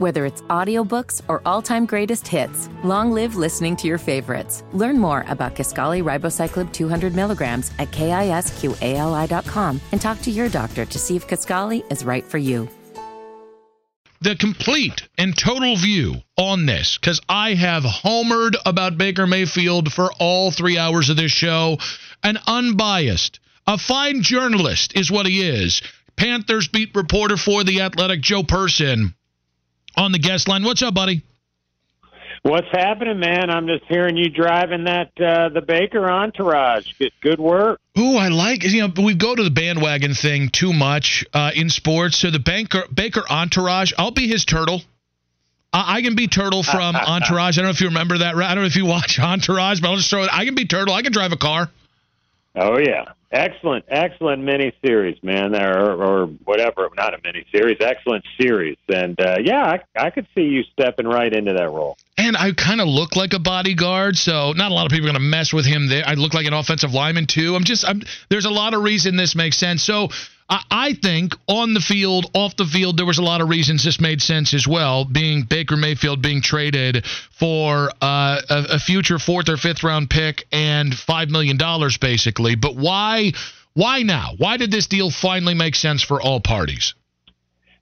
Whether 0.00 0.24
it's 0.24 0.40
audiobooks 0.48 1.20
or 1.28 1.42
all-time 1.44 1.84
greatest 1.84 2.26
hits, 2.26 2.70
long 2.82 3.12
live 3.12 3.36
listening 3.36 3.76
to 3.76 3.86
your 3.86 3.98
favorites. 3.98 4.64
Learn 4.72 4.98
more 4.98 5.26
about 5.28 5.54
Kisqali 5.54 6.02
Ribociclib 6.02 6.72
200 6.72 7.14
milligrams 7.14 7.70
at 7.78 7.90
kisqali.com 7.90 9.80
and 9.92 10.00
talk 10.00 10.22
to 10.22 10.30
your 10.30 10.48
doctor 10.48 10.86
to 10.86 10.98
see 10.98 11.16
if 11.16 11.28
Kisqali 11.28 11.84
is 11.92 12.02
right 12.02 12.24
for 12.24 12.38
you. 12.38 12.66
The 14.22 14.36
complete 14.36 15.06
and 15.18 15.36
total 15.36 15.76
view 15.76 16.14
on 16.38 16.64
this, 16.64 16.96
because 16.96 17.20
I 17.28 17.52
have 17.52 17.82
homered 17.82 18.54
about 18.64 18.96
Baker 18.96 19.26
Mayfield 19.26 19.92
for 19.92 20.10
all 20.18 20.50
three 20.50 20.78
hours 20.78 21.10
of 21.10 21.18
this 21.18 21.32
show, 21.32 21.76
an 22.22 22.38
unbiased, 22.46 23.38
a 23.66 23.76
fine 23.76 24.22
journalist 24.22 24.96
is 24.96 25.10
what 25.10 25.26
he 25.26 25.46
is. 25.46 25.82
Panthers 26.16 26.68
beat 26.68 26.94
reporter 26.94 27.36
for 27.36 27.64
The 27.64 27.82
Athletic, 27.82 28.22
Joe 28.22 28.44
Person 28.44 29.14
on 29.96 30.12
the 30.12 30.18
guest 30.18 30.48
line. 30.48 30.64
What's 30.64 30.82
up, 30.82 30.94
buddy? 30.94 31.22
What's 32.42 32.68
happening, 32.72 33.20
man? 33.20 33.50
I'm 33.50 33.66
just 33.66 33.84
hearing 33.86 34.16
you 34.16 34.30
driving 34.30 34.84
that 34.84 35.10
uh, 35.20 35.50
the 35.50 35.60
Baker 35.60 36.10
entourage. 36.10 36.86
Good, 36.98 37.12
good 37.20 37.38
work. 37.38 37.80
Ooh, 37.98 38.16
I 38.16 38.28
like 38.28 38.64
you 38.64 38.80
know 38.80 39.04
we 39.04 39.14
go 39.14 39.34
to 39.34 39.44
the 39.44 39.50
bandwagon 39.50 40.14
thing 40.14 40.48
too 40.48 40.72
much 40.72 41.26
uh, 41.34 41.50
in 41.54 41.68
sports. 41.68 42.16
So 42.16 42.30
the 42.30 42.38
Baker 42.38 42.84
Baker 42.92 43.22
entourage, 43.28 43.92
I'll 43.98 44.10
be 44.10 44.26
his 44.26 44.46
turtle. 44.46 44.80
I, 45.72 45.96
I 45.98 46.02
can 46.02 46.14
be 46.14 46.28
turtle 46.28 46.62
from 46.62 46.96
Entourage. 47.06 47.58
I 47.58 47.62
don't 47.62 47.66
know 47.66 47.70
if 47.70 47.80
you 47.80 47.88
remember 47.88 48.18
that. 48.18 48.34
I 48.34 48.54
don't 48.54 48.64
know 48.64 48.66
if 48.66 48.76
you 48.76 48.86
watch 48.86 49.18
Entourage, 49.20 49.80
but 49.80 49.90
I'll 49.90 49.96
just 49.96 50.08
throw 50.08 50.22
it. 50.24 50.30
I 50.32 50.46
can 50.46 50.54
be 50.54 50.64
turtle. 50.64 50.94
I 50.94 51.02
can 51.02 51.12
drive 51.12 51.32
a 51.32 51.36
car. 51.36 51.70
Oh 52.56 52.78
yeah, 52.78 53.12
excellent, 53.30 53.84
excellent 53.88 54.42
mini 54.42 54.72
series, 54.84 55.22
man, 55.22 55.54
or, 55.54 55.92
or 55.92 56.26
whatever. 56.26 56.88
Not 56.96 57.14
a 57.14 57.18
mini 57.22 57.44
series, 57.52 57.76
excellent 57.80 58.24
series, 58.40 58.76
and 58.88 59.18
uh, 59.20 59.36
yeah, 59.42 59.62
I, 59.96 60.06
I 60.06 60.10
could 60.10 60.26
see 60.34 60.42
you 60.42 60.64
stepping 60.72 61.06
right 61.06 61.32
into 61.32 61.52
that 61.52 61.70
role. 61.70 61.96
And 62.18 62.36
I 62.36 62.52
kind 62.52 62.80
of 62.80 62.88
look 62.88 63.16
like 63.16 63.32
a 63.32 63.38
bodyguard, 63.38 64.18
so 64.18 64.52
not 64.52 64.72
a 64.72 64.74
lot 64.74 64.84
of 64.84 64.90
people 64.90 65.06
are 65.06 65.12
going 65.12 65.22
to 65.22 65.28
mess 65.28 65.52
with 65.52 65.64
him 65.64 65.88
there. 65.88 66.02
I 66.06 66.14
look 66.14 66.34
like 66.34 66.46
an 66.46 66.52
offensive 66.52 66.92
lineman 66.92 67.26
too. 67.26 67.54
I'm 67.54 67.64
just, 67.64 67.88
I'm, 67.88 68.02
there's 68.28 68.44
a 68.44 68.50
lot 68.50 68.74
of 68.74 68.82
reason 68.82 69.16
this 69.16 69.34
makes 69.34 69.56
sense. 69.56 69.82
So 69.82 70.08
I 70.50 70.94
think 70.94 71.36
on 71.46 71.74
the 71.74 71.80
field, 71.80 72.26
off 72.34 72.56
the 72.56 72.64
field, 72.64 72.96
there 72.96 73.06
was 73.06 73.18
a 73.18 73.22
lot 73.22 73.40
of 73.40 73.48
reasons 73.48 73.84
this 73.84 74.00
made 74.00 74.20
sense 74.20 74.52
as 74.52 74.66
well. 74.66 75.04
Being 75.04 75.44
Baker 75.44 75.76
Mayfield 75.76 76.22
being 76.22 76.42
traded 76.42 77.06
for 77.06 77.90
uh, 78.02 78.40
a, 78.50 78.64
a, 78.70 78.78
future 78.80 79.20
fourth 79.20 79.48
or 79.48 79.56
fifth 79.56 79.84
round 79.84 80.10
pick 80.10 80.48
and 80.50 80.92
five 80.92 81.30
million 81.30 81.56
dollars, 81.56 81.98
basically. 81.98 82.56
But 82.56 82.74
why? 82.74 83.32
Why 83.74 84.02
now? 84.02 84.30
Why 84.38 84.56
did 84.56 84.72
this 84.72 84.88
deal 84.88 85.12
finally 85.12 85.54
make 85.54 85.76
sense 85.76 86.02
for 86.02 86.20
all 86.20 86.40
parties? 86.40 86.94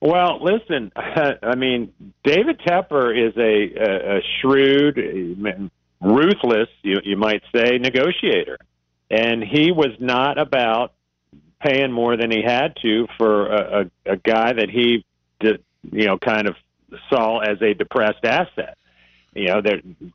Well, 0.03 0.45
listen. 0.45 0.93
I 0.97 1.55
mean, 1.57 1.95
David 2.23 2.61
Tepper 2.61 3.17
is 3.17 3.35
a, 3.39 3.81
a, 3.81 4.19
a 4.19 4.21
shrewd, 4.41 4.99
ruthless, 6.03 6.69
you, 6.83 6.99
you 7.03 7.17
might 7.17 7.43
say, 7.55 7.79
negotiator, 7.79 8.59
and 9.11 9.43
he 9.43 9.73
was 9.73 9.97
not 9.99 10.39
about 10.39 10.93
paying 11.61 11.93
more 11.93 12.17
than 12.17 12.31
he 12.31 12.43
had 12.43 12.77
to 12.83 13.07
for 13.17 13.47
a, 13.47 13.81
a, 14.07 14.13
a 14.13 14.17
guy 14.17 14.53
that 14.53 14.71
he, 14.71 15.05
did, 15.41 15.63
you 15.91 16.07
know, 16.07 16.19
kind 16.19 16.49
of 16.49 16.57
saw 17.11 17.39
as 17.39 17.61
a 17.63 17.75
depressed 17.75 18.25
asset. 18.25 18.77
You 19.35 19.47
know, 19.47 19.63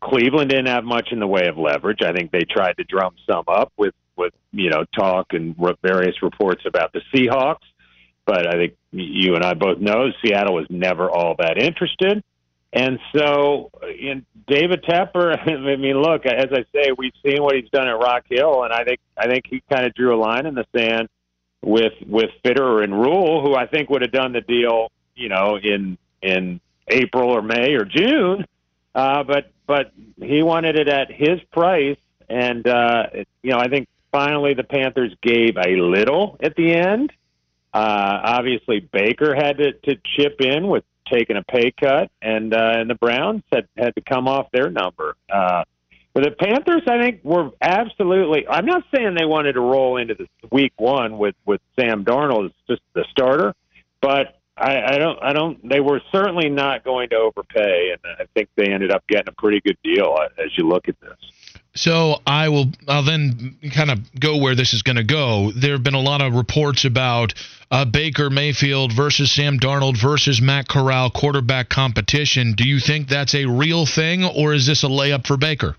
Cleveland 0.01 0.49
didn't 0.49 0.67
have 0.67 0.83
much 0.83 1.09
in 1.11 1.19
the 1.19 1.27
way 1.27 1.47
of 1.47 1.57
leverage. 1.57 2.01
I 2.01 2.11
think 2.13 2.31
they 2.31 2.43
tried 2.49 2.77
to 2.77 2.83
drum 2.83 3.15
some 3.29 3.45
up 3.47 3.71
with 3.77 3.93
with 4.15 4.33
you 4.51 4.69
know 4.69 4.85
talk 4.95 5.27
and 5.31 5.55
various 5.81 6.21
reports 6.21 6.63
about 6.65 6.93
the 6.93 7.01
Seahawks, 7.13 7.65
but 8.25 8.47
I 8.47 8.53
think 8.53 8.75
you 8.91 9.35
and 9.35 9.43
I 9.43 9.53
both 9.53 9.79
know 9.79 10.07
Seattle 10.23 10.55
was 10.55 10.67
never 10.69 11.09
all 11.09 11.35
that 11.39 11.61
interested. 11.61 12.23
And 12.75 12.97
so, 13.15 13.69
in 13.99 14.25
David 14.47 14.83
Tepper, 14.83 15.37
I 15.47 15.75
mean, 15.75 16.01
look, 16.01 16.25
as 16.25 16.47
I 16.51 16.65
say, 16.73 16.91
we've 16.97 17.13
seen 17.23 17.43
what 17.43 17.55
he's 17.55 17.69
done 17.69 17.87
at 17.87 17.99
Rock 17.99 18.25
Hill, 18.27 18.63
and 18.63 18.73
I 18.73 18.83
think 18.83 18.99
I 19.15 19.27
think 19.27 19.45
he 19.47 19.63
kind 19.71 19.85
of 19.85 19.93
drew 19.93 20.15
a 20.15 20.19
line 20.19 20.45
in 20.47 20.55
the 20.55 20.65
sand 20.75 21.07
with 21.63 21.93
with 22.07 22.29
Fitterer 22.43 22.83
and 22.83 22.93
Rhule, 22.93 23.41
who 23.41 23.55
I 23.55 23.65
think 23.65 23.89
would 23.89 24.01
have 24.01 24.11
done 24.11 24.33
the 24.33 24.41
deal, 24.41 24.91
you 25.15 25.29
know, 25.29 25.57
in 25.61 25.97
in 26.21 26.59
April 26.87 27.29
or 27.29 27.41
May 27.41 27.73
or 27.73 27.85
June. 27.85 28.45
Uh, 28.93 29.23
but 29.23 29.51
but 29.65 29.91
he 30.21 30.43
wanted 30.43 30.77
it 30.77 30.87
at 30.87 31.11
his 31.11 31.41
price, 31.51 31.97
and 32.29 32.67
uh, 32.67 33.07
you 33.41 33.51
know, 33.51 33.59
I 33.59 33.67
think 33.69 33.87
finally 34.11 34.53
the 34.53 34.63
Panthers 34.63 35.13
gave 35.21 35.57
a 35.57 35.75
little 35.77 36.37
at 36.41 36.55
the 36.55 36.73
end. 36.73 37.11
Uh, 37.73 38.19
obviously, 38.23 38.81
Baker 38.81 39.33
had 39.33 39.57
to, 39.57 39.73
to 39.73 39.97
chip 40.15 40.39
in 40.41 40.67
with 40.67 40.83
taking 41.11 41.37
a 41.37 41.43
pay 41.43 41.71
cut, 41.71 42.11
and 42.21 42.53
uh, 42.53 42.73
and 42.75 42.89
the 42.89 42.95
Browns 42.95 43.43
had 43.51 43.67
had 43.75 43.95
to 43.95 44.01
come 44.01 44.27
off 44.27 44.51
their 44.51 44.69
number. 44.69 45.15
Uh, 45.31 45.63
but 46.13 46.23
the 46.23 46.31
Panthers, 46.31 46.83
I 46.87 46.99
think, 46.99 47.23
were 47.23 47.51
absolutely. 47.61 48.47
I'm 48.47 48.65
not 48.65 48.83
saying 48.93 49.15
they 49.15 49.25
wanted 49.25 49.53
to 49.53 49.61
roll 49.61 49.97
into 49.97 50.13
this 50.13 50.27
week 50.51 50.73
one 50.77 51.17
with 51.17 51.35
with 51.45 51.61
Sam 51.79 52.05
Darnold 52.05 52.45
as 52.45 52.51
just 52.67 52.81
the 52.93 53.03
starter, 53.11 53.53
but 54.01 54.39
I, 54.55 54.93
I 54.93 54.97
don't. 54.99 55.23
I 55.23 55.33
don't. 55.33 55.67
They 55.67 55.79
were 55.79 56.01
certainly 56.11 56.49
not 56.49 56.83
going 56.83 57.09
to 57.09 57.15
overpay, 57.15 57.93
and 57.93 58.15
I 58.19 58.25
think 58.35 58.49
they 58.55 58.71
ended 58.71 58.91
up 58.91 59.03
getting 59.07 59.29
a 59.29 59.41
pretty 59.41 59.59
good 59.61 59.77
deal 59.83 60.15
as 60.37 60.55
you 60.55 60.67
look 60.67 60.87
at 60.87 60.99
this. 61.01 61.17
So 61.75 62.21
I 62.27 62.49
will. 62.49 62.67
I'll 62.87 63.03
then 63.03 63.57
kind 63.73 63.89
of 63.89 63.99
go 64.19 64.37
where 64.37 64.53
this 64.53 64.73
is 64.75 64.83
going 64.83 64.97
to 64.97 65.03
go. 65.03 65.51
There 65.51 65.71
have 65.71 65.81
been 65.81 65.95
a 65.95 65.99
lot 65.99 66.21
of 66.21 66.35
reports 66.35 66.85
about 66.85 67.33
uh, 67.71 67.85
Baker 67.85 68.29
Mayfield 68.29 68.93
versus 68.93 69.31
Sam 69.31 69.57
Darnold 69.57 69.99
versus 69.99 70.39
Matt 70.39 70.67
Corral 70.67 71.09
quarterback 71.09 71.69
competition. 71.69 72.53
Do 72.53 72.69
you 72.69 72.79
think 72.79 73.07
that's 73.07 73.33
a 73.33 73.45
real 73.45 73.87
thing, 73.87 74.23
or 74.23 74.53
is 74.53 74.67
this 74.67 74.83
a 74.83 74.87
layup 74.87 75.25
for 75.25 75.37
Baker? 75.37 75.75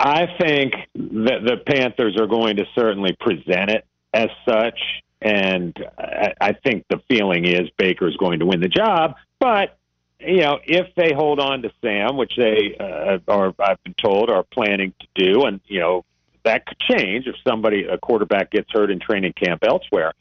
I 0.00 0.34
think 0.40 0.72
that 0.94 1.44
the 1.44 1.58
Panthers 1.66 2.16
are 2.18 2.26
going 2.26 2.56
to 2.56 2.64
certainly 2.74 3.14
present 3.20 3.70
it 3.70 3.84
as 4.14 4.30
such, 4.48 4.80
and 5.20 5.76
I, 5.98 6.32
I 6.40 6.52
think 6.54 6.86
the 6.88 7.02
feeling 7.06 7.44
is 7.44 7.68
Baker 7.76 8.08
is 8.08 8.16
going 8.16 8.38
to 8.38 8.46
win 8.46 8.60
the 8.60 8.68
job. 8.68 9.16
But 9.38 9.76
you 10.18 10.38
know, 10.38 10.58
if 10.64 10.94
they 10.94 11.12
hold 11.12 11.38
on 11.38 11.60
to 11.62 11.72
Sam, 11.82 12.16
which 12.16 12.32
they 12.34 12.76
uh, 12.80 13.18
are, 13.28 13.54
I've 13.58 13.82
been 13.84 13.94
told, 13.94 14.30
are 14.30 14.42
planning 14.42 14.94
to 15.00 15.06
do, 15.14 15.44
and 15.44 15.60
you 15.66 15.80
know 15.80 16.06
that 16.44 16.64
could 16.64 16.78
change 16.78 17.26
if 17.26 17.36
somebody 17.46 17.84
a 17.84 17.98
quarterback 17.98 18.50
gets 18.50 18.70
hurt 18.72 18.90
in 18.90 19.00
training 19.00 19.34
camp 19.34 19.62
elsewhere. 19.62 20.14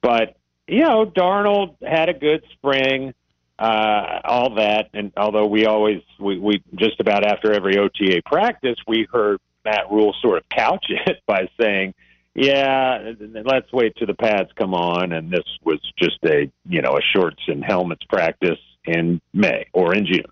But 0.00 0.36
you 0.68 0.82
know, 0.82 1.06
Darnold 1.06 1.74
had 1.82 2.08
a 2.08 2.14
good 2.14 2.44
spring 2.52 3.14
uh, 3.58 4.20
all 4.24 4.56
that. 4.56 4.90
And 4.94 5.12
although 5.16 5.46
we 5.46 5.66
always, 5.66 6.02
we, 6.18 6.38
we 6.38 6.62
just 6.74 7.00
about 7.00 7.24
after 7.24 7.52
every 7.52 7.78
OTA 7.78 8.22
practice, 8.26 8.76
we 8.86 9.06
heard 9.10 9.40
Matt 9.64 9.90
Rhule 9.90 10.14
sort 10.20 10.38
of 10.38 10.48
couch 10.48 10.86
it 11.06 11.20
by 11.26 11.48
saying, 11.60 11.94
yeah, 12.34 13.12
let's 13.44 13.72
wait 13.72 13.94
till 13.96 14.08
the 14.08 14.14
pads 14.14 14.50
come 14.56 14.74
on. 14.74 15.12
And 15.12 15.30
this 15.30 15.44
was 15.62 15.80
just 15.98 16.18
a, 16.24 16.50
you 16.68 16.82
know, 16.82 16.96
a 16.96 17.00
shorts 17.14 17.42
and 17.46 17.64
helmets 17.64 18.04
practice 18.08 18.58
in 18.84 19.20
May 19.32 19.66
or 19.72 19.94
in 19.94 20.06
June. 20.06 20.24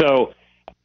So, 0.00 0.32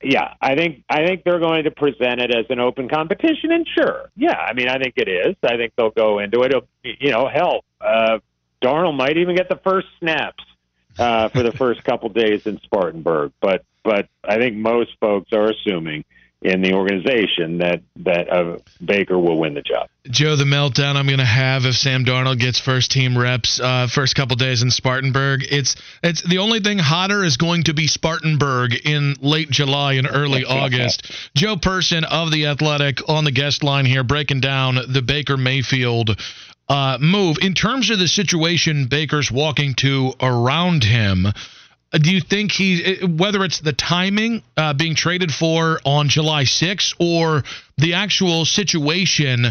yeah, 0.02 0.34
I 0.42 0.56
think 0.56 0.84
I 0.90 1.06
think 1.06 1.24
they're 1.24 1.40
going 1.40 1.64
to 1.64 1.72
present 1.72 2.22
it 2.22 2.34
as 2.34 2.46
an 2.50 2.60
open 2.60 2.88
competition, 2.88 3.52
and 3.52 3.68
sure, 3.78 4.10
yeah, 4.16 4.36
I 4.36 4.54
mean, 4.54 4.70
I 4.70 4.78
think 4.78 4.94
it 4.96 5.10
is. 5.10 5.36
I 5.44 5.58
think 5.58 5.74
they'll 5.76 5.90
go 5.90 6.20
into 6.20 6.42
it. 6.44 6.54
You 7.02 7.12
know, 7.12 7.28
hell, 7.28 7.66
uh, 7.82 8.20
Darnold 8.64 8.98
might 8.98 9.18
even 9.18 9.36
get 9.36 9.50
the 9.50 9.60
first 9.62 9.88
snaps 10.00 10.44
uh, 11.00 11.30
for 11.30 11.44
the 11.44 11.52
first 11.52 11.84
couple 11.84 12.10
days 12.10 12.46
in 12.46 12.60
Spartanburg. 12.60 13.32
But 13.42 13.64
but 13.84 14.08
I 14.24 14.38
think 14.38 14.56
most 14.56 14.92
folks 15.00 15.32
are 15.34 15.50
assuming 15.50 16.04
in 16.42 16.62
the 16.62 16.74
organization 16.74 17.58
that 17.58 17.82
that 17.98 18.32
uh, 18.32 18.58
Baker 18.84 19.20
will 19.20 19.38
win 19.38 19.54
the 19.54 19.62
job. 19.62 19.90
Joe, 20.10 20.36
the 20.36 20.46
meltdown 20.46 20.96
I'm 20.96 21.06
going 21.06 21.20
to 21.20 21.26
have 21.26 21.66
if 21.66 21.76
Sam 21.76 22.06
Darnold 22.06 22.40
gets 22.40 22.60
first 22.60 22.92
team 22.92 23.18
reps 23.18 23.60
uh, 23.60 23.88
first 23.88 24.16
couple 24.16 24.38
days 24.38 24.62
in 24.62 24.72
Spartanburg. 24.72 25.42
It's 25.50 25.76
it's 26.02 26.22
the 26.24 26.38
only 26.38 26.62
thing 26.62 26.80
hotter 26.80 27.24
is 27.24 27.38
going 27.38 27.64
to 27.64 27.74
be 27.74 27.88
Spartanburg 27.88 28.74
in 28.86 29.16
late 29.22 29.50
July 29.50 29.94
and 29.94 30.08
early 30.10 30.46
August. 30.46 31.12
Joe 31.36 31.58
Person 31.58 32.06
of 32.06 32.32
the 32.32 32.48
Athletic 32.48 33.08
on 33.10 33.26
the 33.26 33.32
guest 33.32 33.64
line 33.64 33.86
here, 33.86 34.04
breaking 34.04 34.40
down 34.40 34.76
the 34.88 35.02
Baker 35.02 35.36
Mayfield 35.36 36.18
uh, 36.70 36.98
move. 37.02 37.38
In 37.42 37.54
terms 37.54 37.90
of 37.90 38.00
the 38.00 38.08
situation 38.08 38.88
Baker's 38.88 39.32
walking 39.32 39.74
to 39.76 40.14
around 40.22 40.84
him, 40.84 41.28
do 41.92 42.12
you 42.12 42.22
think 42.22 42.52
he, 42.52 43.00
uh, 43.02 43.08
whether 43.08 43.44
it's 43.44 43.60
the 43.60 43.74
timing 43.74 44.44
uh, 44.56 44.74
being 44.74 44.96
traded 44.96 45.34
for 45.34 45.80
on 45.84 46.10
July 46.10 46.44
6th 46.44 46.94
or 47.00 47.44
the 47.78 47.96
actual 47.96 48.46
situation 48.46 49.48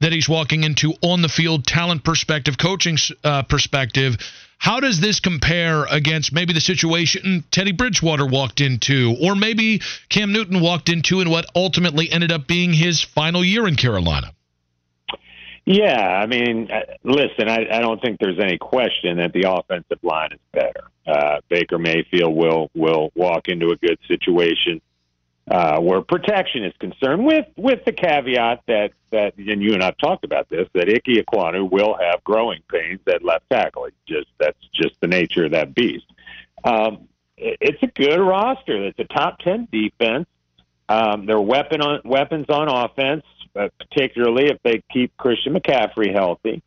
that 0.00 0.12
he's 0.12 0.28
walking 0.28 0.64
into 0.64 0.94
on 1.02 1.22
the 1.22 1.28
field, 1.28 1.66
talent 1.66 2.02
perspective, 2.02 2.56
coaching 2.58 2.96
uh, 3.22 3.42
perspective, 3.42 4.16
how 4.58 4.80
does 4.80 5.00
this 5.00 5.20
compare 5.20 5.84
against 5.84 6.32
maybe 6.32 6.52
the 6.52 6.60
situation 6.60 7.44
Teddy 7.50 7.72
Bridgewater 7.72 8.26
walked 8.26 8.60
into, 8.60 9.16
or 9.20 9.34
maybe 9.34 9.80
Cam 10.08 10.32
Newton 10.32 10.60
walked 10.60 10.88
into, 10.88 11.20
and 11.20 11.30
what 11.30 11.46
ultimately 11.54 12.10
ended 12.10 12.32
up 12.32 12.46
being 12.46 12.72
his 12.72 13.02
final 13.02 13.44
year 13.44 13.66
in 13.66 13.76
Carolina? 13.76 14.32
Yeah, 15.64 16.20
I 16.20 16.26
mean, 16.26 16.70
uh, 16.72 16.80
listen, 17.04 17.48
I, 17.48 17.68
I 17.70 17.80
don't 17.80 18.02
think 18.02 18.18
there's 18.18 18.40
any 18.40 18.58
question 18.58 19.18
that 19.18 19.32
the 19.32 19.44
offensive 19.48 20.02
line 20.02 20.32
is 20.32 20.40
better. 20.52 20.88
Uh, 21.06 21.40
Baker 21.48 21.78
Mayfield 21.78 22.34
will 22.34 22.70
will 22.74 23.12
walk 23.14 23.48
into 23.48 23.70
a 23.70 23.76
good 23.76 23.98
situation 24.08 24.80
uh, 25.50 25.80
where 25.80 26.00
protection 26.00 26.64
is 26.64 26.72
concerned, 26.78 27.24
with 27.24 27.46
with 27.56 27.84
the 27.84 27.92
caveat 27.92 28.62
that 28.66 28.92
that 29.10 29.36
and 29.36 29.62
you 29.62 29.74
and 29.74 29.82
I've 29.82 29.98
talked 29.98 30.24
about 30.24 30.48
this 30.48 30.68
that 30.74 30.88
Ike 30.88 31.24
Ekwonu 31.24 31.70
will 31.70 31.96
have 32.00 32.22
growing 32.24 32.62
pains 32.70 33.00
at 33.06 33.24
left 33.24 33.48
tackle. 33.50 33.86
It's 33.86 33.96
just 34.06 34.28
that's 34.38 34.58
just 34.72 35.00
the 35.00 35.08
nature 35.08 35.44
of 35.44 35.52
that 35.52 35.74
beast. 35.74 36.06
Um, 36.64 37.08
it, 37.36 37.58
it's 37.60 37.82
a 37.82 37.88
good 37.88 38.20
roster. 38.20 38.86
It's 38.86 38.98
a 38.98 39.04
top 39.04 39.38
ten 39.40 39.68
defense. 39.70 40.26
Um, 40.92 41.26
their 41.26 41.40
weapon 41.40 41.80
on 41.80 42.00
weapons 42.04 42.46
on 42.48 42.68
offense 42.68 43.24
uh, 43.54 43.68
particularly 43.78 44.46
if 44.46 44.58
they 44.62 44.82
keep 44.90 45.16
Christian 45.16 45.54
McCaffrey 45.54 46.12
healthy. 46.12 46.62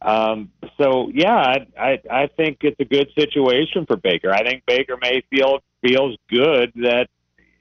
Um, 0.00 0.52
so 0.80 1.10
yeah, 1.12 1.34
I, 1.34 1.66
I 1.76 1.98
I 2.08 2.26
think 2.28 2.58
it's 2.60 2.78
a 2.78 2.84
good 2.84 3.08
situation 3.18 3.86
for 3.86 3.96
Baker. 3.96 4.32
I 4.32 4.44
think 4.44 4.62
Baker 4.64 4.96
Mayfield 5.00 5.62
feels 5.82 6.16
good 6.28 6.72
that 6.76 7.08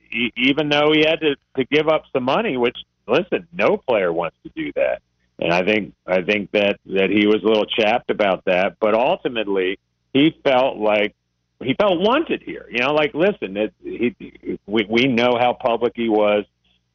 he, 0.09 0.31
even 0.37 0.69
though 0.69 0.91
he 0.93 0.99
had 0.99 1.19
to, 1.21 1.35
to 1.55 1.65
give 1.65 1.87
up 1.87 2.03
some 2.13 2.23
money, 2.23 2.55
which 2.57 2.77
listen, 3.07 3.47
no 3.51 3.77
player 3.77 4.13
wants 4.13 4.37
to 4.43 4.51
do 4.55 4.71
that, 4.75 5.01
and 5.39 5.51
I 5.51 5.65
think 5.65 5.95
I 6.05 6.21
think 6.21 6.51
that 6.51 6.79
that 6.85 7.09
he 7.09 7.25
was 7.25 7.41
a 7.43 7.47
little 7.47 7.65
chapped 7.65 8.11
about 8.11 8.45
that, 8.45 8.77
but 8.79 8.93
ultimately 8.93 9.79
he 10.13 10.35
felt 10.43 10.77
like 10.77 11.15
he 11.63 11.73
felt 11.73 11.99
wanted 11.99 12.43
here. 12.43 12.65
You 12.69 12.79
know, 12.79 12.93
like 12.93 13.13
listen, 13.13 13.57
it, 13.57 13.73
he 13.83 14.59
we 14.65 14.85
we 14.89 15.07
know 15.07 15.37
how 15.39 15.53
public 15.53 15.93
he 15.95 16.09
was 16.09 16.45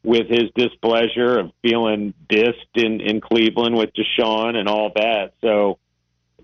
with 0.05 0.29
his 0.29 0.51
displeasure 0.57 1.39
of 1.39 1.53
feeling 1.63 2.13
dissed 2.29 2.55
in, 2.75 3.01
in 3.01 3.21
Cleveland 3.21 3.77
with 3.77 3.91
Deshaun 3.95 4.57
and 4.57 4.69
all 4.69 4.91
that. 4.95 5.33
So 5.41 5.79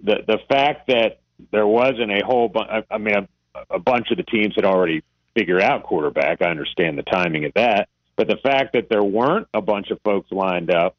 the 0.02 0.16
the 0.26 0.38
fact 0.48 0.88
that 0.88 1.20
there 1.50 1.66
wasn't 1.66 2.10
a 2.10 2.24
whole 2.24 2.48
bunch, 2.48 2.68
I, 2.70 2.94
I 2.94 2.98
mean, 2.98 3.14
a, 3.16 3.26
a 3.70 3.78
bunch 3.78 4.10
of 4.10 4.16
the 4.16 4.24
teams 4.24 4.54
had 4.56 4.64
already 4.64 5.02
figured 5.34 5.62
out 5.62 5.84
quarterback. 5.84 6.42
I 6.42 6.50
understand 6.50 6.98
the 6.98 7.02
timing 7.02 7.44
of 7.44 7.52
that. 7.54 7.88
But 8.16 8.26
the 8.26 8.36
fact 8.36 8.72
that 8.72 8.88
there 8.88 9.02
weren't 9.02 9.46
a 9.54 9.60
bunch 9.60 9.90
of 9.90 10.00
folks 10.02 10.32
lined 10.32 10.72
up, 10.72 10.96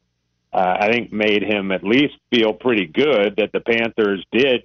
uh, 0.52 0.76
I 0.80 0.90
think 0.90 1.12
made 1.12 1.42
him 1.42 1.70
at 1.70 1.84
least 1.84 2.14
feel 2.30 2.54
pretty 2.54 2.86
good 2.86 3.36
that 3.36 3.52
the 3.52 3.60
Panthers 3.60 4.24
did, 4.32 4.64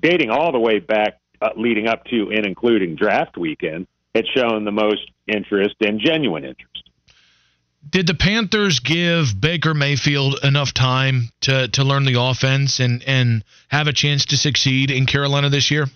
dating 0.00 0.30
all 0.30 0.52
the 0.52 0.60
way 0.60 0.78
back, 0.78 1.20
uh, 1.40 1.50
leading 1.56 1.86
up 1.86 2.04
to 2.06 2.30
and 2.30 2.46
including 2.46 2.96
draft 2.96 3.36
weekend, 3.36 3.86
had 4.14 4.24
shown 4.34 4.64
the 4.64 4.72
most 4.72 5.10
interest 5.26 5.76
and 5.80 6.00
genuine 6.00 6.44
interest. 6.44 6.90
Did 7.88 8.06
the 8.06 8.14
Panthers 8.14 8.80
give 8.80 9.40
Baker 9.40 9.72
Mayfield 9.72 10.40
enough 10.42 10.74
time 10.74 11.30
to, 11.42 11.68
to 11.68 11.84
learn 11.84 12.04
the 12.04 12.20
offense 12.20 12.80
and, 12.80 13.02
and 13.06 13.44
have 13.68 13.86
a 13.86 13.92
chance 13.92 14.26
to 14.26 14.36
succeed 14.36 14.90
in 14.90 15.06
Carolina 15.06 15.50
this 15.50 15.70
year? 15.70 15.86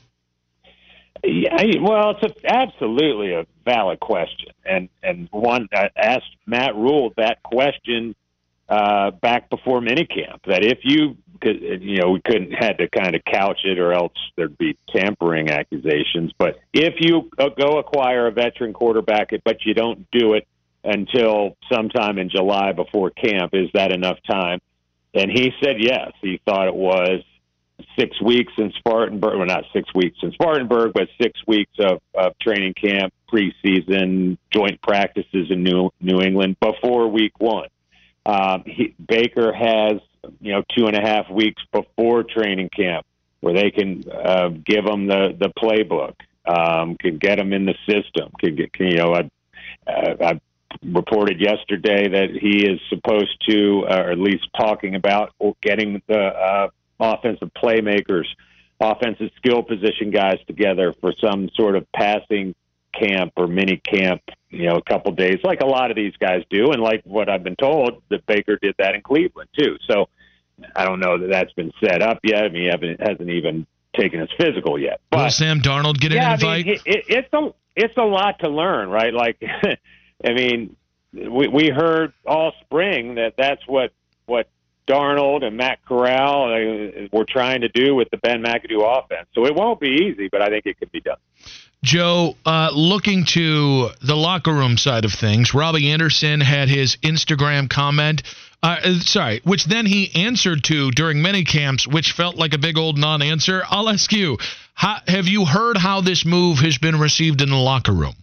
Yeah, 1.25 1.63
well, 1.83 2.17
it's 2.17 2.23
a, 2.23 2.47
absolutely 2.47 3.35
a 3.35 3.47
valid 3.65 4.01
question, 4.01 4.53
and 4.65 4.89
and 5.03 5.29
one 5.31 5.69
I 5.73 5.91
asked 5.95 6.35
Matt 6.47 6.75
Rhule 6.75 7.13
that 7.19 7.43
question 7.43 8.15
uh, 8.71 9.11
back 9.11 9.51
before 9.51 9.81
minicamp. 9.81 10.45
That 10.47 10.65
if 10.65 10.79
you 10.83 11.19
you 11.43 11.99
know, 12.01 12.11
we 12.11 12.21
couldn't 12.21 12.53
had 12.53 12.79
to 12.79 12.89
kind 12.89 13.15
of 13.15 13.25
couch 13.25 13.61
it, 13.65 13.79
or 13.79 13.93
else 13.93 14.13
there'd 14.37 14.59
be 14.59 14.77
tampering 14.95 15.51
accusations. 15.51 16.33
But 16.39 16.61
if 16.73 16.95
you 17.01 17.31
uh, 17.39 17.51
go 17.51 17.79
acquire 17.79 18.27
a 18.27 18.31
veteran 18.31 18.73
quarterback, 18.73 19.31
but 19.45 19.65
you 19.65 19.75
don't 19.75 20.11
do 20.11 20.35
it 20.35 20.47
until 20.85 21.57
sometime 21.71 22.19
in 22.19 22.31
July 22.31 22.73
before 22.73 23.11
camp, 23.11 23.55
is 23.55 23.69
that 23.75 23.93
enough 23.93 24.19
time? 24.29 24.61
And 25.15 25.31
he 25.31 25.53
said 25.63 25.77
yes. 25.79 26.13
He 26.23 26.41
thought 26.45 26.69
it 26.69 26.75
was 26.75 27.23
six 27.99 28.21
weeks 28.23 28.53
in 28.59 28.73
Spartanburg. 28.79 29.37
Well, 29.37 29.47
not 29.47 29.65
six 29.73 29.93
weeks 29.95 30.19
in 30.23 30.33
Spartanburg, 30.33 30.93
but 30.95 31.09
six 31.21 31.41
weeks 31.47 31.73
of, 31.79 32.01
of 32.15 32.39
training 32.39 32.75
camp, 32.75 33.13
preseason, 33.33 34.39
joint 34.51 34.81
practices 34.83 35.51
in 35.51 35.63
New 35.63 35.91
New 36.01 36.21
England 36.21 36.57
before 36.61 37.09
week 37.09 37.33
one. 37.39 37.69
Um, 38.27 38.63
he, 38.67 38.95
Baker 39.07 39.53
has 39.53 40.01
you 40.41 40.53
know 40.53 40.63
two 40.77 40.87
and 40.87 40.97
a 40.97 41.01
half 41.01 41.31
weeks 41.31 41.63
before 41.73 42.25
training 42.25 42.71
camp 42.75 43.07
where 43.41 43.55
they 43.55 43.71
can 43.71 44.05
uh, 44.11 44.49
give 44.49 44.85
them 44.85 45.07
the 45.07 45.37
the 45.39 45.51
playbook, 45.59 46.15
um, 46.47 46.97
can 46.97 47.19
get 47.19 47.39
them 47.39 47.53
in 47.53 47.65
the 47.65 47.75
system, 47.89 48.31
can 48.39 48.57
get 48.57 48.73
can, 48.73 48.87
you 48.87 48.97
know 48.97 49.15
I, 49.15 49.31
uh, 49.91 50.15
I 50.21 50.41
reported 50.83 51.41
yesterday 51.41 52.09
that 52.09 52.31
he 52.41 52.65
is 52.65 52.81
supposed 52.89 53.37
to, 53.49 53.87
uh, 53.89 54.03
or 54.05 54.11
at 54.11 54.19
least 54.19 54.47
talking 54.59 54.95
about 54.95 55.35
getting 55.63 56.01
the 56.07 56.19
uh, 56.19 56.69
offensive 56.99 57.51
playmakers, 57.55 58.27
offensive 58.81 59.31
skill 59.37 59.63
position 59.63 60.11
guys 60.11 60.39
together 60.47 60.95
for 61.01 61.13
some 61.21 61.49
sort 61.55 61.77
of 61.77 61.91
passing 61.93 62.55
camp 62.93 63.33
or 63.37 63.47
mini 63.47 63.77
camp, 63.79 64.23
you 64.51 64.69
know, 64.69 64.77
a 64.77 64.83
couple 64.83 65.13
days, 65.13 65.39
like 65.45 65.61
a 65.61 65.67
lot 65.67 65.91
of 65.91 65.97
these 65.97 66.15
guys 66.17 66.43
do, 66.51 66.73
and 66.73 66.83
like 66.83 67.03
what 67.05 67.29
I've 67.29 67.45
been 67.45 67.57
told 67.57 68.03
that 68.11 68.27
Baker 68.27 68.59
did 68.61 68.75
that 68.79 68.95
in 68.95 69.03
Cleveland 69.03 69.49
too. 69.59 69.77
So 69.89 70.09
I 70.75 70.85
don't 70.85 71.01
know 71.01 71.19
that 71.19 71.31
that's 71.31 71.53
been 71.53 71.73
set 71.83 72.03
up 72.03 72.19
yet. 72.23 72.45
I 72.45 72.49
mean, 72.49 72.63
he 72.63 72.69
haven't, 72.69 73.01
hasn't 73.01 73.31
even 73.31 73.67
taken 73.97 74.21
his 74.21 74.31
physical 74.39 74.79
yet. 74.79 75.01
But, 75.11 75.25
Will 75.25 75.31
Sam 75.31 75.61
Darnold 75.61 75.99
get 75.99 76.13
yeah, 76.13 76.29
an 76.29 76.33
invite? 76.35 76.67
I 76.67 76.69
mean, 76.69 76.75
it, 76.75 76.83
it, 76.87 77.05
it's 77.09 77.33
a 77.33 77.53
it's 77.77 77.97
a 77.97 78.05
lot 78.05 78.41
to 78.41 78.49
learn, 78.49 78.89
right? 78.89 79.15
Like, 79.15 79.41
I 80.25 80.33
mean, 80.33 80.77
we 81.13 81.49
we 81.49 81.69
heard 81.69 82.13
all 82.27 82.53
spring 82.63 83.17
that 83.17 83.35
that's 83.37 83.67
what 83.67 83.93
what 84.27 84.49
Darnold 84.87 85.45
and 85.45 85.57
Matt 85.57 85.85
Corral 85.87 86.53
uh, 86.53 87.09
were 87.13 87.25
trying 87.25 87.61
to 87.61 87.69
do 87.69 87.95
with 87.95 88.09
the 88.11 88.17
Ben 88.17 88.43
McAdoo 88.43 88.83
offense. 88.83 89.29
So 89.35 89.47
it 89.47 89.55
won't 89.55 89.81
be 89.81 90.11
easy, 90.11 90.29
but 90.31 90.43
I 90.43 90.49
think 90.49 90.67
it 90.67 90.79
could 90.79 90.91
be 90.91 91.01
done. 91.01 91.19
Joe, 91.83 92.37
uh, 92.45 92.71
looking 92.75 93.25
to 93.27 93.91
the 94.03 94.17
locker 94.17 94.53
room 94.53 94.77
side 94.77 95.07
of 95.07 95.13
things, 95.13 95.55
Robbie 95.55 95.91
Anderson 95.91 96.41
had 96.41 96.69
his 96.69 96.97
Instagram 96.97 97.71
comment. 97.71 98.23
Uh, 98.63 98.99
sorry, 99.01 99.41
which 99.45 99.65
then 99.65 99.87
he 99.87 100.15
answered 100.15 100.63
to 100.65 100.91
during 100.91 101.23
many 101.23 101.45
camps, 101.45 101.89
which 101.89 102.13
felt 102.13 102.37
like 102.37 102.53
a 102.53 102.59
big 102.59 102.77
old 102.77 102.99
non-answer. 102.99 103.63
I'll 103.71 103.89
ask 103.89 104.13
you: 104.13 104.37
how, 104.75 104.99
Have 105.07 105.27
you 105.27 105.47
heard 105.47 105.79
how 105.79 106.03
this 106.03 106.27
move 106.27 106.59
has 106.59 106.77
been 106.77 106.99
received 106.99 107.41
in 107.41 107.49
the 107.49 107.57
locker 107.57 107.93
room? 107.93 108.15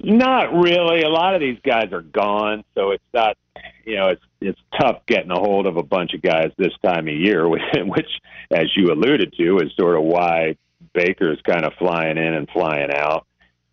Not 0.00 0.52
really. 0.54 1.02
A 1.02 1.08
lot 1.08 1.34
of 1.34 1.40
these 1.40 1.58
guys 1.64 1.92
are 1.92 2.02
gone, 2.02 2.62
so 2.76 2.92
it's 2.92 3.04
not. 3.12 3.36
You 3.84 3.96
know, 3.96 4.08
it's 4.08 4.22
it's 4.40 4.60
tough 4.80 5.04
getting 5.06 5.32
a 5.32 5.38
hold 5.38 5.66
of 5.66 5.76
a 5.76 5.82
bunch 5.82 6.14
of 6.14 6.22
guys 6.22 6.52
this 6.56 6.72
time 6.84 7.08
of 7.08 7.14
year, 7.14 7.48
which, 7.48 8.08
as 8.52 8.66
you 8.76 8.92
alluded 8.92 9.34
to, 9.36 9.58
is 9.58 9.74
sort 9.76 9.96
of 9.96 10.04
why 10.04 10.56
Baker's 10.94 11.40
kind 11.42 11.64
of 11.64 11.72
flying 11.78 12.16
in 12.16 12.34
and 12.34 12.48
flying 12.50 12.90
out 12.90 13.26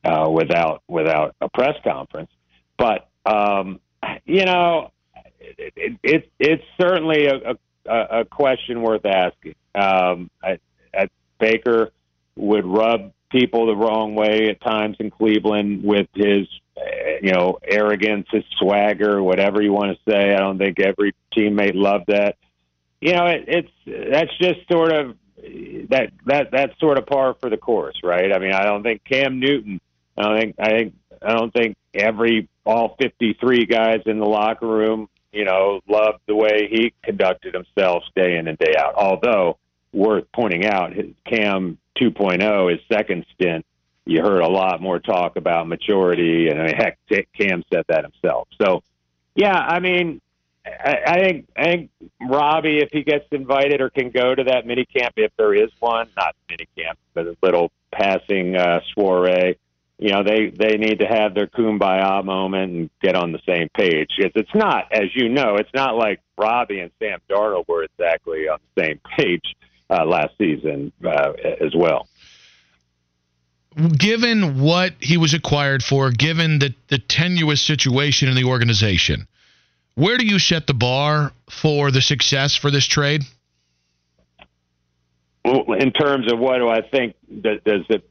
uh, 0.03 0.29
without 0.29 0.83
without 0.87 1.35
a 1.39 1.49
press 1.49 1.75
conference. 1.83 2.31
But 2.77 3.07
um, 3.25 3.79
you 4.25 4.45
know, 4.45 4.91
it, 5.39 5.73
it, 5.75 5.97
it, 6.03 6.31
it's 6.39 6.63
certainly 6.79 7.27
a, 7.27 7.55
a, 7.85 8.21
a 8.21 8.25
question 8.25 8.81
worth 8.81 9.05
asking. 9.05 9.55
Um, 9.75 10.29
I, 10.43 10.59
I, 10.93 11.07
Baker 11.39 11.91
would 12.35 12.65
rub 12.65 13.13
people 13.31 13.67
the 13.67 13.75
wrong 13.75 14.15
way 14.15 14.49
at 14.49 14.61
times 14.61 14.97
in 14.99 15.09
Cleveland 15.09 15.83
with 15.83 16.07
his, 16.13 16.47
you 17.21 17.31
know, 17.31 17.59
arrogance, 17.63 18.27
his 18.31 18.43
swagger, 18.59 19.21
whatever 19.23 19.61
you 19.61 19.71
want 19.71 19.97
to 19.97 20.11
say. 20.11 20.33
I 20.33 20.37
don't 20.37 20.57
think 20.57 20.79
every 20.79 21.15
teammate 21.35 21.75
loved 21.75 22.07
that. 22.07 22.37
You 22.99 23.13
know, 23.13 23.25
it, 23.27 23.45
it's 23.47 24.11
that's 24.11 24.37
just 24.39 24.59
sort 24.71 24.91
of 24.91 25.15
that 25.89 26.12
that 26.25 26.51
that's 26.51 26.79
sort 26.79 26.98
of 26.98 27.05
par 27.05 27.36
for 27.39 27.50
the 27.50 27.57
course, 27.57 28.00
right? 28.03 28.33
I 28.33 28.39
mean, 28.39 28.53
I 28.53 28.63
don't 28.63 28.83
think 28.83 29.03
Cam 29.03 29.39
Newton. 29.39 29.81
I 30.17 30.21
don't 30.24 30.38
think 30.39 30.55
I 30.60 30.69
think 30.69 30.95
I 31.21 31.33
don't 31.33 31.53
think 31.53 31.77
every 31.93 32.48
all 32.65 32.95
53 33.00 33.65
guys 33.65 34.01
in 34.05 34.19
the 34.19 34.25
locker 34.25 34.67
room, 34.67 35.10
you 35.31 35.45
know, 35.45 35.81
loved 35.88 36.19
the 36.27 36.36
way 36.36 36.67
he 36.69 36.93
conducted 37.03 37.53
himself 37.53 38.03
day 38.15 38.38
in 38.38 38.48
and 38.48 38.57
day 38.57 38.74
out. 38.77 38.95
Although 38.95 39.57
worth 39.93 40.25
pointing 40.33 40.65
out, 40.65 40.93
his 40.93 41.07
Cam 41.25 41.77
2.0, 42.00 42.71
his 42.71 42.79
second 42.91 43.25
stint, 43.33 43.65
you 44.05 44.21
heard 44.21 44.41
a 44.41 44.48
lot 44.48 44.81
more 44.81 45.00
talk 45.00 45.36
about 45.36 45.67
maturity, 45.67 46.50
and 46.50 46.62
I 46.62 46.65
mean, 46.65 46.75
heck, 46.75 46.98
Cam 47.33 47.63
said 47.71 47.86
that 47.88 48.03
himself. 48.03 48.48
So, 48.62 48.83
yeah, 49.36 49.57
I 49.57 49.79
mean, 49.79 50.21
I, 50.65 50.97
I 51.05 51.19
think 51.19 51.47
I 51.57 51.63
think 51.63 51.91
Robbie, 52.21 52.79
if 52.79 52.89
he 52.91 53.03
gets 53.03 53.25
invited 53.31 53.81
or 53.81 53.89
can 53.89 54.11
go 54.11 54.35
to 54.35 54.43
that 54.45 54.65
mini 54.65 54.85
camp, 54.85 55.13
if 55.17 55.31
there 55.37 55.53
is 55.53 55.71
one, 55.79 56.07
not 56.15 56.35
mini 56.49 56.67
camp, 56.77 56.99
but 57.13 57.25
a 57.27 57.35
little 57.41 57.71
passing 57.91 58.55
uh, 58.55 58.81
soiree, 58.93 59.57
you 59.97 60.09
know, 60.09 60.23
they 60.23 60.49
they 60.49 60.77
need 60.77 60.99
to 60.99 61.05
have 61.05 61.33
their 61.33 61.47
kumbaya 61.47 62.23
moment 62.23 62.71
and 62.73 62.89
get 63.01 63.15
on 63.15 63.31
the 63.31 63.39
same 63.47 63.69
page. 63.69 64.09
Because 64.17 64.31
it's 64.35 64.55
not, 64.55 64.91
as 64.91 65.15
you 65.15 65.29
know, 65.29 65.55
it's 65.55 65.73
not 65.73 65.95
like 65.95 66.19
Robbie 66.37 66.79
and 66.79 66.91
Sam 66.99 67.19
Darnold 67.29 67.67
were 67.67 67.83
exactly 67.83 68.47
on 68.47 68.59
the 68.75 68.83
same 68.83 68.99
page 69.17 69.55
uh, 69.89 70.05
last 70.05 70.37
season 70.37 70.91
uh, 71.05 71.33
as 71.59 71.75
well. 71.75 72.07
Given 73.97 74.61
what 74.61 74.93
he 74.99 75.17
was 75.17 75.33
acquired 75.33 75.81
for, 75.81 76.11
given 76.11 76.59
the, 76.59 76.75
the 76.89 76.97
tenuous 76.97 77.61
situation 77.61 78.27
in 78.27 78.35
the 78.35 78.43
organization, 78.43 79.27
Where 79.95 80.17
do 80.17 80.25
you 80.25 80.39
set 80.39 80.67
the 80.67 80.74
bar 80.74 81.33
for 81.50 81.91
the 81.91 82.01
success 82.01 82.55
for 82.55 82.71
this 82.71 82.86
trade? 82.86 83.24
in 85.43 85.91
terms 85.91 86.31
of 86.31 86.39
what 86.39 86.57
do 86.57 86.69
I 86.69 86.81
think 86.81 87.15
that 87.43 87.63
does 87.63 87.83
it 87.89 88.07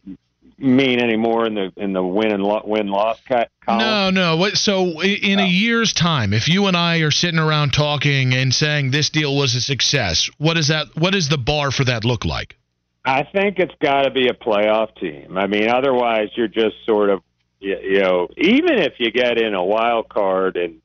mean 0.58 1.00
anymore 1.00 1.46
in 1.46 1.54
the 1.54 1.72
in 1.76 1.92
the 1.92 2.02
win 2.02 2.32
and 2.32 2.42
lo- 2.42 2.62
win 2.64 2.88
loss 2.88 3.20
column? 3.26 3.78
No, 3.78 4.10
no. 4.10 4.36
What? 4.36 4.56
So 4.56 5.00
in 5.00 5.38
a 5.38 5.42
oh. 5.42 5.46
year's 5.46 5.92
time, 5.92 6.32
if 6.32 6.48
you 6.48 6.66
and 6.66 6.76
I 6.76 6.98
are 6.98 7.10
sitting 7.10 7.38
around 7.38 7.72
talking 7.72 8.34
and 8.34 8.52
saying 8.54 8.90
this 8.90 9.10
deal 9.10 9.36
was 9.36 9.54
a 9.54 9.60
success, 9.60 10.30
what 10.38 10.56
is 10.56 10.68
that? 10.68 10.88
What 10.96 11.12
does 11.12 11.28
the 11.28 11.38
bar 11.38 11.70
for 11.70 11.84
that 11.84 12.04
look 12.04 12.24
like? 12.24 12.56
I 13.04 13.22
think 13.22 13.58
it's 13.58 13.74
got 13.80 14.02
to 14.02 14.10
be 14.10 14.28
a 14.28 14.34
playoff 14.34 14.94
team. 14.96 15.38
I 15.38 15.46
mean, 15.46 15.68
otherwise 15.68 16.28
you're 16.34 16.48
just 16.48 16.76
sort 16.84 17.10
of 17.10 17.22
you 17.60 18.00
know 18.00 18.28
even 18.36 18.78
if 18.78 18.94
you 18.98 19.10
get 19.10 19.38
in 19.38 19.54
a 19.54 19.64
wild 19.64 20.08
card 20.08 20.56
and 20.56 20.80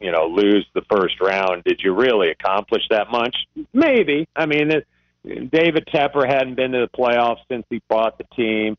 you 0.00 0.12
know 0.12 0.26
lose 0.26 0.66
the 0.74 0.82
first 0.90 1.20
round, 1.20 1.64
did 1.64 1.80
you 1.82 1.94
really 1.94 2.30
accomplish 2.30 2.82
that 2.90 3.10
much? 3.10 3.36
Maybe. 3.72 4.28
I 4.34 4.46
mean. 4.46 4.70
It, 4.70 4.86
David 5.24 5.86
Tepper 5.92 6.26
hadn't 6.26 6.54
been 6.54 6.72
to 6.72 6.86
the 6.86 6.88
playoffs 6.88 7.40
since 7.50 7.64
he 7.68 7.82
bought 7.88 8.18
the 8.18 8.24
team. 8.36 8.76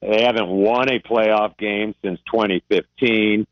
They 0.00 0.22
haven't 0.22 0.48
won 0.48 0.90
a 0.90 0.98
playoff 1.00 1.56
game 1.56 1.94
since 2.02 2.20
2015. 2.30 3.46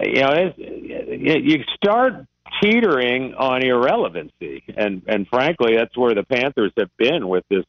You 0.00 0.14
know, 0.14 0.54
you 0.56 1.62
start 1.76 2.26
teetering 2.62 3.34
on 3.34 3.62
irrelevancy, 3.62 4.64
and 4.76 5.02
and 5.06 5.28
frankly, 5.28 5.76
that's 5.76 5.96
where 5.96 6.14
the 6.14 6.24
Panthers 6.24 6.72
have 6.78 6.90
been 6.96 7.28
with 7.28 7.44
this 7.50 7.64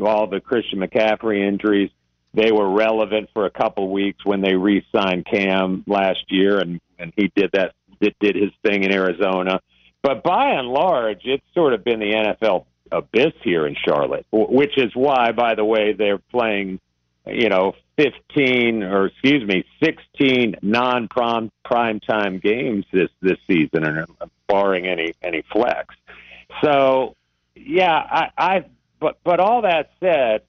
all 0.00 0.26
the 0.26 0.40
Christian 0.40 0.80
McCaffrey 0.80 1.46
injuries. 1.46 1.90
They 2.34 2.50
were 2.50 2.68
relevant 2.68 3.30
for 3.32 3.46
a 3.46 3.50
couple 3.50 3.88
weeks 3.90 4.24
when 4.24 4.40
they 4.40 4.54
re-signed 4.54 5.24
Cam 5.24 5.84
last 5.86 6.24
year, 6.30 6.58
and 6.58 6.80
and 6.98 7.12
he 7.16 7.30
did 7.36 7.50
that 7.52 7.74
did, 8.00 8.14
did 8.20 8.36
his 8.36 8.50
thing 8.66 8.84
in 8.84 8.92
Arizona. 8.92 9.60
But 10.02 10.22
by 10.22 10.52
and 10.52 10.68
large, 10.68 11.20
it's 11.24 11.44
sort 11.54 11.74
of 11.74 11.84
been 11.84 12.00
the 12.00 12.12
NFL 12.12 12.66
abyss 12.90 13.34
here 13.42 13.66
in 13.66 13.76
Charlotte, 13.86 14.26
which 14.30 14.78
is 14.78 14.94
why, 14.94 15.32
by 15.32 15.54
the 15.54 15.64
way, 15.64 15.92
they're 15.92 16.18
playing, 16.18 16.80
you 17.26 17.48
know, 17.48 17.74
15 17.96 18.82
or 18.84 19.06
excuse 19.06 19.46
me, 19.46 19.64
16 19.82 20.56
non-prime 20.62 21.50
prime 21.64 22.00
time 22.00 22.38
games 22.38 22.86
this 22.92 23.10
this 23.20 23.38
season, 23.46 23.84
and 23.84 24.06
uh, 24.20 24.26
barring 24.46 24.86
any 24.86 25.14
any 25.22 25.42
flex. 25.52 25.94
So, 26.62 27.16
yeah, 27.56 27.92
I, 27.92 28.30
I 28.38 28.64
but 29.00 29.18
but 29.24 29.40
all 29.40 29.62
that 29.62 29.90
said, 30.00 30.42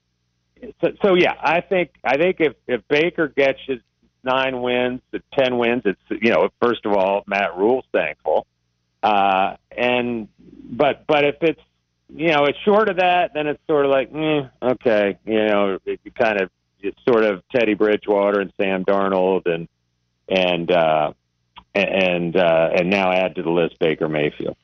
so, 0.81 0.89
so 1.01 1.15
yeah, 1.15 1.33
I 1.41 1.61
think 1.61 1.91
I 2.03 2.17
think 2.17 2.37
if 2.39 2.53
if 2.67 2.87
Baker 2.87 3.27
gets 3.27 3.59
his 3.65 3.79
nine 4.23 4.61
wins, 4.61 5.01
ten 5.33 5.57
wins, 5.57 5.83
it's 5.85 5.99
you 6.09 6.31
know, 6.31 6.49
first 6.61 6.85
of 6.85 6.93
all, 6.93 7.23
Matt 7.27 7.57
Rhule's 7.57 7.85
thankful. 7.91 8.45
Uh, 9.01 9.55
and 9.75 10.27
but 10.69 11.05
but 11.07 11.23
if 11.25 11.35
it's 11.41 11.61
you 12.13 12.29
know, 12.29 12.45
it's 12.45 12.57
short 12.65 12.89
of 12.89 12.97
that, 12.97 13.33
then 13.33 13.47
it's 13.47 13.61
sort 13.67 13.85
of 13.85 13.91
like, 13.91 14.11
mm, 14.11 14.49
okay, 14.61 15.17
you 15.25 15.45
know, 15.45 15.79
it, 15.85 15.99
it 16.03 16.15
kind 16.15 16.41
of 16.41 16.49
it's 16.81 16.97
sort 17.07 17.23
of 17.23 17.43
Teddy 17.53 17.75
Bridgewater 17.75 18.39
and 18.39 18.51
Sam 18.57 18.83
Darnold 18.83 19.45
and 19.45 19.67
and 20.27 20.71
uh, 20.71 21.13
and 21.75 22.35
uh, 22.35 22.69
and 22.75 22.89
now 22.89 23.11
add 23.11 23.35
to 23.35 23.43
the 23.43 23.49
list 23.49 23.77
Baker 23.79 24.09
Mayfield. 24.09 24.57